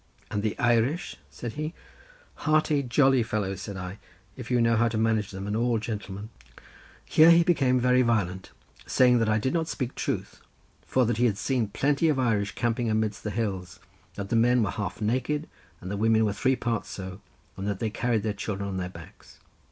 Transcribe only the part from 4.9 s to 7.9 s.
manage them, and all gentlemen." Here he became